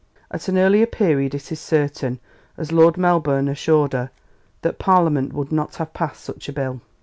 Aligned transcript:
At 0.31 0.47
an 0.47 0.57
earlier 0.57 0.87
period 0.87 1.35
it 1.35 1.51
is 1.51 1.59
certain, 1.59 2.19
as 2.57 2.71
Lord 2.71 2.97
Melbourne 2.97 3.47
assured 3.47 3.93
her, 3.93 4.09
that 4.63 4.79
Parliament 4.79 5.31
would 5.33 5.51
not 5.51 5.75
have 5.75 5.93
passed 5.93 6.23
such 6.23 6.49
a 6.49 6.53
Bill. 6.53 6.81